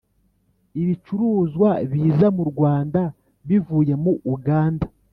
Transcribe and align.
Ibicuruzwa 0.81 1.69
biza 1.91 2.27
mu 2.37 2.43
Rwanda 2.51 3.01
bivuye 3.47 3.93
mu 4.03 4.13
Uganda. 4.33 4.85